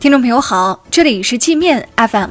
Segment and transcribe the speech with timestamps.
[0.00, 2.30] 听众朋友好，这里是界面 FM，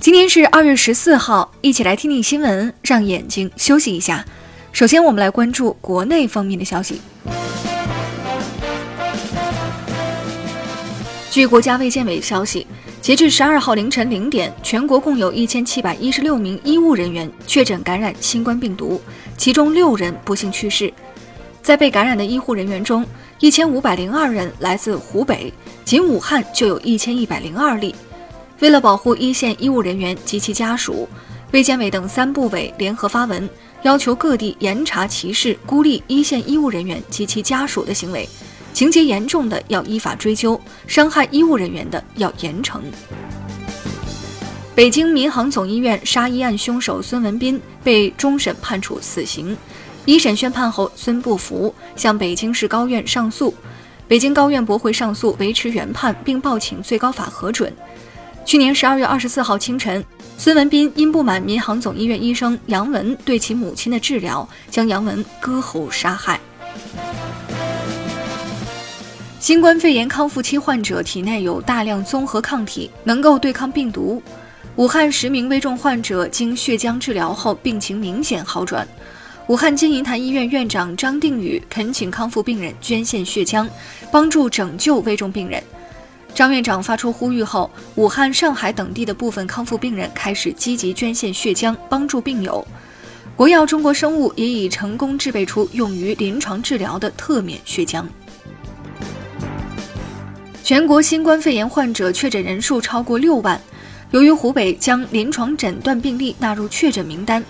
[0.00, 4.24] 今天是二月十四号，一起来听听新闻，让眼睛休息一下。
[4.72, 7.00] 首先，我们来关注国内方面的消息。
[11.30, 12.66] 据国家卫健委消息，
[13.00, 19.00] 截至十二号凌晨零点，全国共有一千七百一十六名医务人员确诊感染新冠病毒，
[19.36, 20.92] 其中六人不幸去世。
[21.64, 23.06] 在被感染的医护人员中，
[23.40, 25.50] 一千五百零二人来自湖北。
[25.82, 27.94] 仅武汉就有一千一百零二例。
[28.60, 31.08] 为了保护一线医务人员及其家属，
[31.52, 33.48] 卫健委等三部委联合发文，
[33.82, 38.28] 要求各地严查歧视、孤立一线医务人员及其家属的行为，
[38.74, 42.82] 情节严重的要依法追究，伤害医务人员的要严惩。
[44.74, 49.56] 北京民航总医院杀医案凶手孙文斌被终审判处死刑，
[50.04, 53.54] 一审宣判后，孙不服，向北京市高院上诉。
[54.06, 57.72] 北京高院驳回上诉，维持原判，并报请最高法核准。
[58.44, 60.04] 去年十二月二十四号清晨，
[60.36, 66.38] 孙文斌因不满民航总医院医生杨文对其母亲的治疗，将杨文割喉杀害。
[69.40, 74.22] 新冠肺炎康复期患者体内有大量综合抗体，能够对抗病毒。
[74.76, 78.86] 武汉十名危重患者经血浆治疗后，病情明显好转。
[79.46, 83.68] 武汉金银潭医院院长张定宇恳请康复病人捐献血浆，
[84.10, 85.62] 帮助拯救危重病人。
[86.34, 92.66] 张院长发出呼吁后，武汉、上海等地的部分康复病人开始积极捐献血浆，帮助病友。
[93.36, 98.02] 国药中国生物也已成功制备出用于临床治疗的特免血浆。
[100.62, 103.60] 全国新冠肺炎患者确诊人数超过六万，
[104.10, 107.44] 由于湖北将临床诊断病例纳入确诊名单。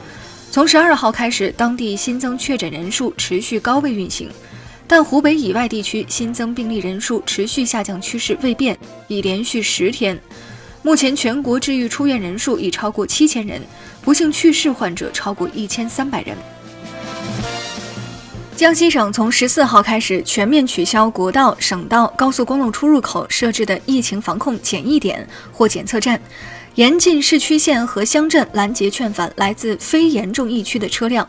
[0.55, 4.31] 从十二号开始，当地新增确诊人数持续高位运行，
[4.87, 10.17] 但湖北以外地区新增病例人数持续下降趋势未变，已连续十天。
[10.81, 13.61] 目前全国治愈出院人数已超过七千人，
[14.01, 16.37] 不幸去世患者超过一千三百人。
[18.55, 26.21] 江西省从十四号开始全面取消国道、省道、高速公路出入口设置的疫情防控检疫点或检测站。
[26.75, 31.29] 严禁市区县和乡镇拦截劝返来自非严重疫区的车辆。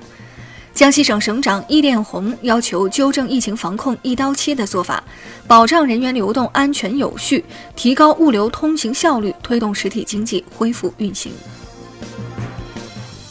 [0.74, 5.04] 江西省省长易炼红要求纠正疫情防控一刀切的做法，
[5.48, 7.46] 保障人员流动安全有序，
[7.76, 11.32] 提高物流通行效率，推动实体经济恢复运行。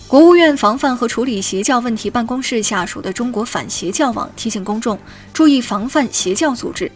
[0.07, 4.97] 国务院防范和处理邪教问题办公室下属的中国反邪教网提醒公众
[5.33, 6.91] 注意防范邪教组织。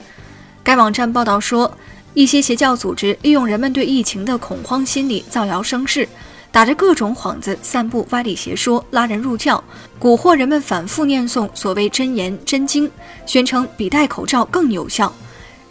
[0.62, 1.76] 该网站报道说。
[2.18, 6.08] 一些邪教组织利用人们对疫情的恐慌心理，造谣生事，
[6.50, 9.62] 打着各种幌子，散布歪理邪说，拉人入教，
[10.00, 12.90] 蛊惑人们反复念诵所谓真言真经，
[13.24, 15.14] 宣称比戴口罩更有效。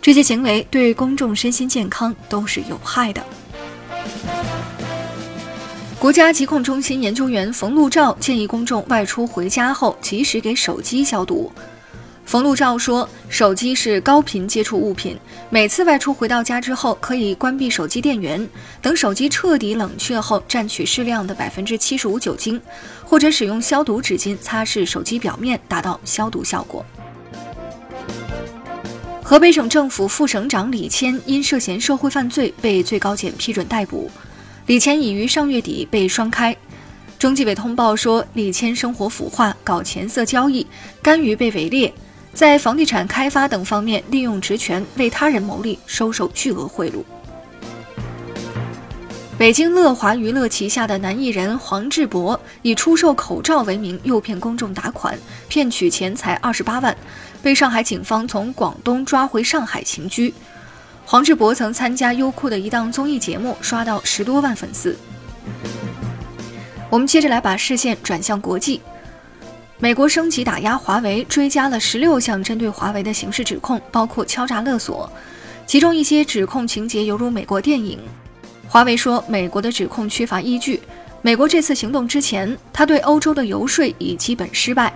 [0.02, 3.22] 这些行为对公众身心健康都是有害的。
[6.00, 11.52] 国家疾控中心研究员冯路照建议公众外出回家后，及时给手机消毒。
[12.28, 15.18] 冯路照说：“手机是高频接触物品，
[15.50, 18.46] 每次外出回到家之后，可以关闭手机电源，
[18.82, 22.62] 等手机彻底冷却后，蘸取适量的百分之七十五酒精，
[23.06, 26.86] 或者使用消毒纸巾擦拭手机表面，达到消毒效果。”
[29.24, 34.12] 河北省政府副省长李谦因涉嫌受贿犯罪被最高检批准逮捕，
[34.66, 36.54] 李谦已于上月底被双开。
[37.18, 40.68] 中纪委通报说，李谦生活腐化，搞钱色交易，
[41.02, 41.94] 甘于被围猎。
[42.38, 47.04] 在房地产开发等方面利用职权为他人谋利，收受巨额贿赂。
[49.40, 55.18] 北京乐华娱乐旗下的男艺人黄志博以出售口罩为名诱骗公众打款，
[55.48, 56.96] 骗取钱财二十八万，
[57.42, 60.32] 被上海警方从广东抓回上海刑拘。
[61.08, 64.96] 黄志博曾参加优酷的一档综艺节目，刷到十多万粉丝。
[66.92, 68.80] 我们接着来把视线转向国际。
[69.80, 75.08] 美国升级打压华为，追加了十六项针对华为的刑事指控，包括敲诈勒索。
[75.68, 78.00] 其中一些指控情节犹如美国电影。
[78.68, 80.82] 华为说，美国的指控缺乏依据。
[81.22, 84.92] 美国这次行动之前，他对欧洲的游说已基本失败。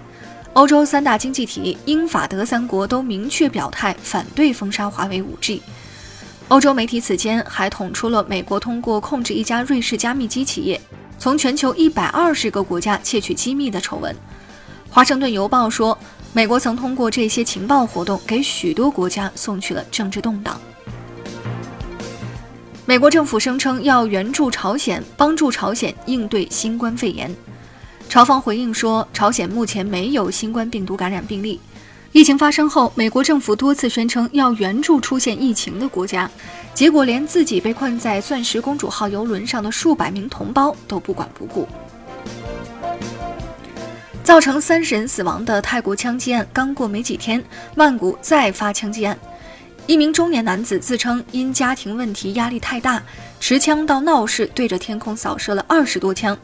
[0.54, 5.62] 欧洲三大经济体英法德三国都明确表态反对封杀华为 5G。
[6.48, 10.82] 欧洲媒体此间还捅出了美国通过控制一家瑞士加密机企业，
[11.20, 14.14] 从全球一百二十个国家窃取机密的丑闻。
[14.94, 15.98] 华盛顿邮报说，
[16.34, 20.60] 美国曾通过这些情报活动给许多国家送去了政治动荡。
[22.86, 27.34] 美国政府声称要援助朝鲜，帮助朝鲜应对新冠肺炎。
[28.10, 31.62] 朝方回应说，朝鲜目前没有新冠病毒感染病例。
[32.12, 36.30] 疫情发生后，美国政府多次宣称要援助出现疫情的国家，
[36.74, 41.66] 结果连自己被困在“钻石公主号”游轮上的数百名同胞都不管不顾。
[44.24, 47.44] 造成三十人死亡的泰国枪击案刚过没几天，
[47.76, 49.18] 曼谷再发枪击案，
[49.88, 53.02] 一名中年男子自称因家庭问题压力太大，
[53.40, 56.38] 持枪到闹市对着天空扫射了二十多枪，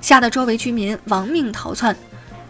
[0.00, 1.94] 吓得周围居民亡命逃窜。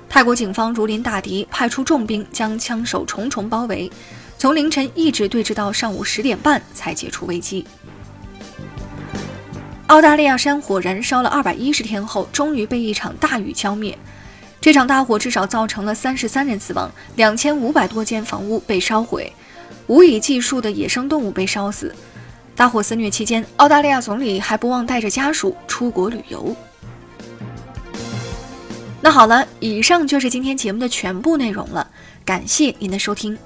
[0.08, 3.90] 泰国警方如临大敌，派出重兵将枪手重重包围，
[4.38, 7.66] 从凌晨一直对峙到上午十点半才解除危机。
[9.88, 13.98] 澳大利亚山火燃烧了二百一十天后，终于被一场大雨浇灭。
[14.64, 19.30] 这场大火至少造成了三十三人死亡，两千五百多间房屋被烧毁，
[19.88, 21.94] 无以计数的野生动物被烧死。
[22.56, 26.56] 大火肆虐期间，澳大利亚总理还不忘带着家属出国旅游。
[29.02, 31.86] 那好了，以上就是今天节目的全部内容了，
[32.24, 33.36] 感谢您的收听。